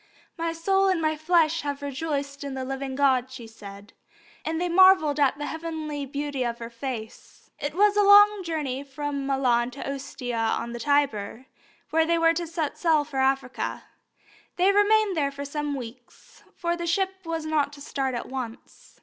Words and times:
"My 0.35 0.51
soul 0.51 0.87
and 0.87 0.99
my 0.99 1.15
flesh 1.15 1.61
have 1.61 1.83
rejoiced 1.83 2.43
in 2.43 2.55
the 2.55 2.65
living 2.65 2.95
God," 2.95 3.29
she 3.29 3.45
said, 3.45 3.93
and 4.43 4.59
they 4.59 4.67
marvelled 4.67 5.19
at 5.19 5.37
the 5.37 5.45
heavenly 5.45 6.07
beauty 6.07 6.41
of 6.43 6.57
her 6.57 6.71
face. 6.71 7.51
It 7.59 7.75
was 7.75 7.95
a 7.95 8.01
long 8.01 8.41
journey 8.43 8.81
from 8.83 9.27
Milan 9.27 9.69
to 9.69 9.87
Ostia 9.93 10.39
on 10.57 10.71
the 10.71 10.79
Tiber, 10.79 11.45
where 11.91 12.07
they 12.07 12.17
were 12.17 12.33
to 12.33 12.47
set 12.47 12.79
sail 12.79 13.03
for 13.03 13.19
Africa. 13.19 13.83
They 14.55 14.71
remained 14.71 15.15
there 15.15 15.29
for 15.29 15.45
some 15.45 15.75
weeks, 15.75 16.41
for 16.55 16.75
the 16.75 16.87
ship 16.87 17.23
was 17.23 17.45
not 17.45 17.71
to 17.73 17.79
start 17.81 18.15
at 18.15 18.25
once. 18.27 18.99